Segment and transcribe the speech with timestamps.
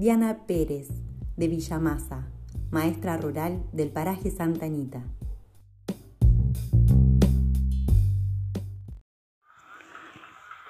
[0.00, 0.88] Diana Pérez,
[1.36, 2.26] de Villamasa,
[2.70, 5.04] maestra rural del paraje Santa Anita.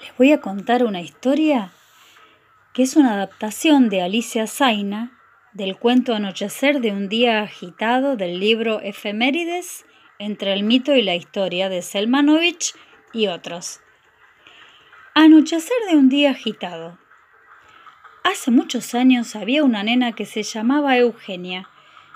[0.01, 1.71] Les voy a contar una historia
[2.75, 5.17] que es una adaptación de Alicia Zaina
[5.53, 9.85] del cuento Anochecer de un día agitado del libro Efemérides
[10.19, 12.75] entre el mito y la historia de Selmanovich
[13.13, 13.79] y otros.
[15.15, 16.99] Anochecer de un día agitado.
[18.31, 21.69] Hace muchos años había una nena que se llamaba Eugenia.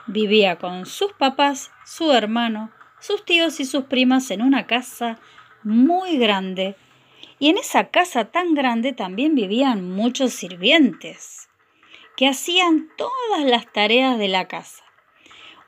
[0.07, 2.71] Vivía con sus papás, su hermano,
[3.01, 5.19] sus tíos y sus primas en una casa
[5.63, 6.77] muy grande.
[7.39, 11.49] Y en esa casa tan grande también vivían muchos sirvientes
[12.17, 14.85] que hacían todas las tareas de la casa.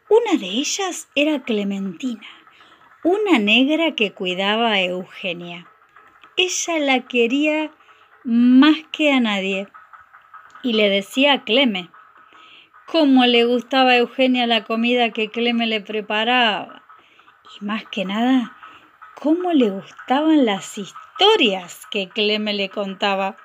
[0.09, 2.29] Una de ellas era Clementina,
[3.03, 5.67] una negra que cuidaba a Eugenia
[6.37, 7.73] ella la quería
[8.25, 9.69] más que a nadie.
[10.67, 11.91] Y le decía a Cleme,
[12.87, 16.83] cómo le gustaba a Eugenia la comida que Cleme le preparaba.
[17.55, 18.57] Y más que nada,
[19.15, 23.37] cómo le gustaban las historias que Cleme le contaba,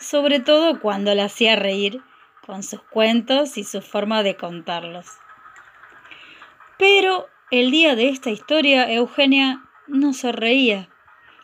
[0.00, 2.02] sobre todo cuando la hacía reír
[2.44, 5.06] con sus cuentos y su forma de contarlos.
[6.78, 10.88] Pero el día de esta historia Eugenia no se reía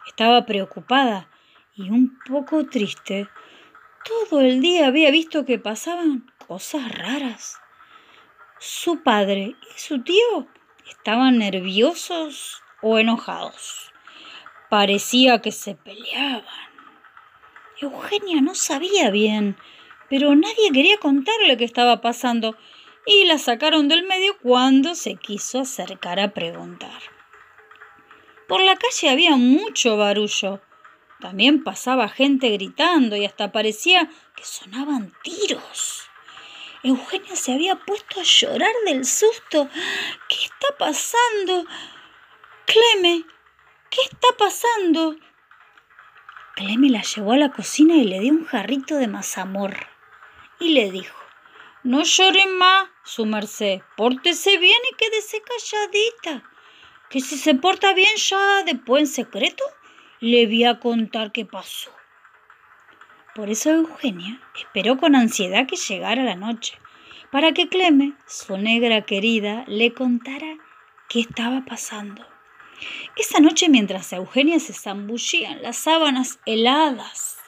[0.06, 1.28] estaba preocupada
[1.74, 3.28] y un poco triste.
[4.04, 7.58] Todo el día había visto que pasaban cosas raras.
[8.58, 10.48] Su padre y su tío
[10.88, 13.92] estaban nerviosos o enojados.
[14.70, 16.44] Parecía que se peleaban.
[17.80, 19.56] Eugenia no sabía bien,
[20.08, 22.56] pero nadie quería contarle qué estaba pasando
[23.06, 27.00] y la sacaron del medio cuando se quiso acercar a preguntar.
[28.48, 30.60] Por la calle había mucho barullo.
[31.22, 36.10] También pasaba gente gritando y hasta parecía que sonaban tiros.
[36.82, 39.68] Eugenia se había puesto a llorar del susto.
[40.28, 41.64] ¿Qué está pasando?
[42.66, 43.24] Cleme,
[43.88, 45.14] ¿qué está pasando?
[46.56, 49.90] Cleme la llevó a la cocina y le dio un jarrito de mazamorra.
[50.58, 51.16] Y le dijo,
[51.84, 56.50] no llore más, su merced, pórtese bien y quédese calladita
[57.10, 59.62] que si se porta bien ya después en secreto
[60.22, 61.90] le voy a contar qué pasó.
[63.34, 66.78] Por eso Eugenia esperó con ansiedad que llegara la noche,
[67.32, 70.58] para que Cleme, su negra querida, le contara
[71.08, 72.24] qué estaba pasando.
[73.16, 77.38] Esa noche mientras Eugenia se zambullía en las sábanas heladas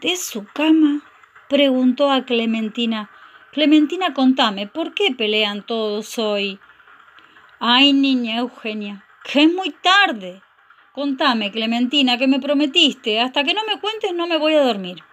[0.00, 1.02] de su cama,
[1.50, 3.10] preguntó a Clementina,
[3.52, 6.58] Clementina, contame, ¿por qué pelean todos hoy?
[7.60, 10.40] Ay, niña Eugenia, que es muy tarde.
[10.98, 13.20] Contame, Clementina, que me prometiste.
[13.20, 15.04] Hasta que no me cuentes no me voy a dormir.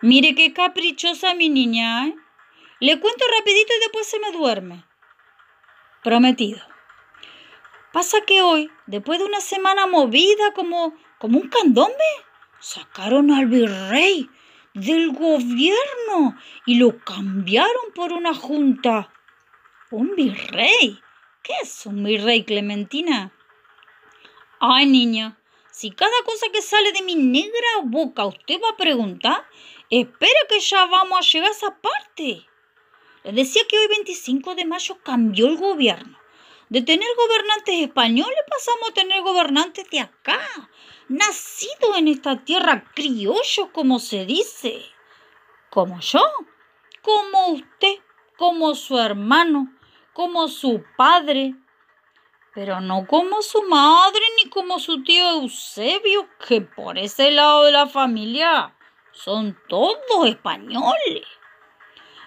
[0.00, 2.14] Mire qué caprichosa mi niña, ¿eh?
[2.80, 4.86] Le cuento rapidito y después se me duerme.
[6.02, 6.62] Prometido.
[7.92, 12.10] Pasa que hoy, después de una semana movida como, como un candombe,
[12.58, 14.30] sacaron al virrey
[14.72, 19.12] del gobierno y lo cambiaron por una junta.
[19.90, 20.98] ¿Un virrey?
[21.42, 23.30] ¿Qué es un virrey, Clementina?
[24.64, 25.36] Ay, niña,
[25.72, 29.44] si cada cosa que sale de mi negra boca usted va a preguntar,
[29.90, 32.46] espera que ya vamos a llegar a esa parte.
[33.24, 36.16] Le decía que hoy 25 de mayo cambió el gobierno.
[36.68, 40.40] De tener gobernantes españoles pasamos a tener gobernantes de acá,
[41.08, 44.80] nacidos en esta tierra criollos, como se dice.
[45.70, 46.22] Como yo,
[47.02, 47.96] como usted,
[48.36, 49.76] como su hermano,
[50.12, 51.56] como su padre,
[52.54, 57.72] pero no como su madre ni como su tío Eusebio, que por ese lado de
[57.72, 58.74] la familia
[59.12, 61.26] son todos españoles.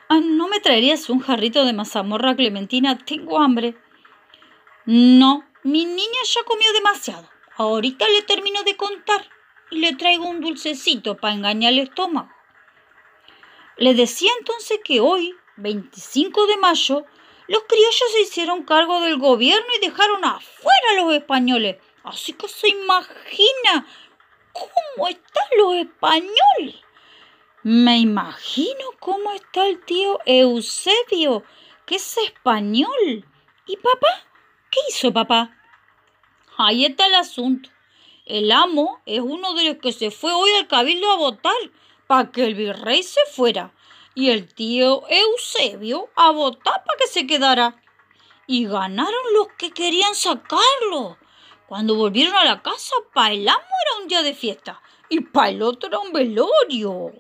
[0.10, 2.98] ¿No me traerías un jarrito de mazamorra, Clementina?
[2.98, 3.76] Tengo hambre.
[4.86, 7.28] No, mi niña ya comió demasiado.
[7.58, 9.28] Ahorita le termino de contar
[9.72, 12.30] y le traigo un dulcecito para engañar el estómago.
[13.78, 17.06] Le decía entonces que hoy, 25 de mayo,
[17.48, 21.78] los criollos se hicieron cargo del gobierno y dejaron afuera a los españoles.
[22.04, 23.88] Así que se imagina
[24.52, 26.76] cómo están los españoles.
[27.64, 31.44] Me imagino cómo está el tío Eusebio,
[31.86, 33.26] que es español.
[33.66, 34.24] ¿Y papá?
[34.72, 35.56] ¿Qué hizo papá?
[36.58, 37.70] Ahí está el asunto.
[38.26, 41.56] El amo es uno de los que se fue hoy al cabildo a votar
[42.08, 43.74] para que el virrey se fuera
[44.16, 47.76] y el tío Eusebio a votar para que se quedara.
[48.48, 51.18] Y ganaron los que querían sacarlo.
[51.68, 55.50] Cuando volvieron a la casa, para el amo era un día de fiesta y para
[55.50, 57.12] el otro era un velorio.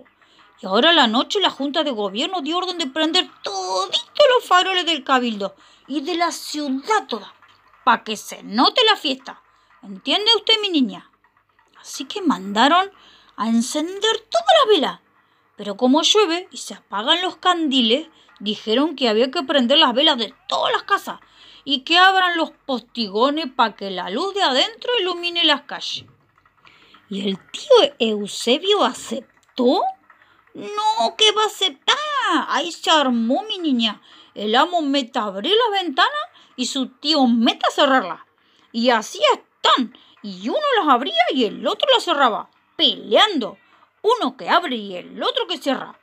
[0.62, 4.86] Y ahora la noche la Junta de Gobierno dio orden de prender toditos los faroles
[4.86, 5.56] del cabildo
[5.88, 7.34] y de la ciudad toda,
[7.84, 9.42] para que se note la fiesta.
[9.84, 11.12] ¿Entiende usted, mi niña?
[11.80, 12.90] Así que mandaron
[13.36, 15.02] a encender toda la vela.
[15.58, 18.08] Pero como llueve y se apagan los candiles,
[18.40, 21.20] dijeron que había que prender las velas de todas las casas
[21.64, 26.06] y que abran los postigones para que la luz de adentro ilumine las calles.
[27.10, 29.82] ¿Y el tío Eusebio aceptó?
[30.54, 31.96] No, ¿qué va a aceptar?
[32.48, 34.02] Ahí se armó mi niña.
[34.34, 36.12] El amo meta a abrir las ventanas
[36.56, 38.22] y su tío meta a cerrarlas.
[38.72, 39.98] Y así están.
[40.22, 43.58] Y uno las abría y el otro las cerraba, peleando.
[44.06, 45.98] Uno que abre y el otro que cierra.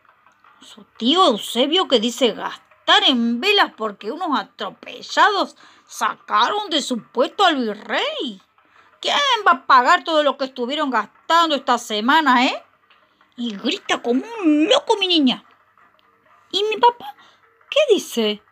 [0.60, 5.56] Su tío Eusebio que dice gastar en velas porque unos atropellados
[5.86, 8.42] sacaron de su puesto al virrey.
[9.00, 9.16] ¿Quién
[9.46, 12.64] va a pagar todo lo que estuvieron gastando esta semana, eh?
[13.36, 15.44] Y grita como un loco mi niña.
[16.50, 17.14] ¿Y mi papá?
[17.70, 18.42] ¿Qué dice?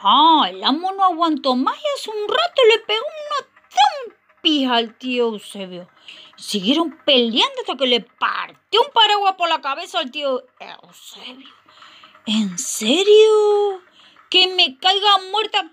[0.00, 3.46] Ah, el amo no aguantó más y hace un rato le pegó una
[4.70, 5.88] al tío Eusebio.
[6.36, 11.48] siguieron peleando hasta que le partió un paraguas por la cabeza al tío Eusebio.
[12.26, 13.82] ¿En serio?
[14.30, 15.68] ¿Que me caiga muerta?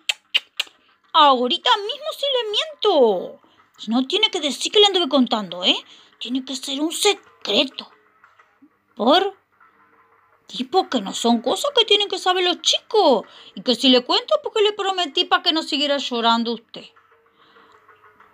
[1.14, 3.42] Ahorita mismo sí le miento.
[3.88, 5.78] No tiene que decir que le anduve contando, ¿eh?
[6.19, 7.92] Tiene que ser un secreto.
[8.96, 9.38] ¿Por?
[10.48, 13.28] Tipo que no son cosas que tienen que saber los chicos.
[13.54, 16.86] Y que si le cuento porque le prometí para que no siguiera llorando usted.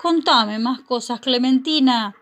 [0.01, 2.15] Contame más cosas, Clementina.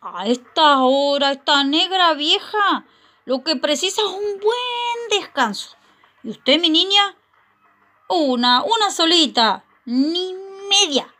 [0.00, 2.86] A esta hora, esta negra vieja,
[3.24, 5.76] lo que precisa es un buen descanso.
[6.22, 7.16] ¿Y usted, mi niña?
[8.08, 10.34] Una, una solita, ni
[10.68, 11.12] media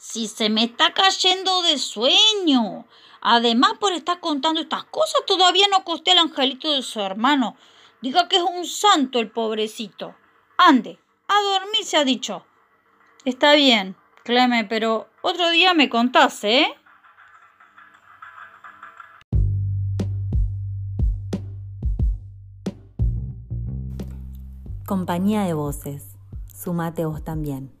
[0.00, 2.86] si se me está cayendo de sueño.
[3.20, 7.56] Además, por estar contando estas cosas, todavía no acosté al angelito de su hermano.
[8.00, 10.16] Diga que es un santo el pobrecito.
[10.56, 10.98] Ande,
[11.28, 12.46] a dormir se ha dicho.
[13.26, 13.94] Está bien,
[14.68, 16.68] Pero otro día me contás, ¿eh?
[24.86, 26.16] Compañía de voces.
[26.46, 27.79] Sumate vos también.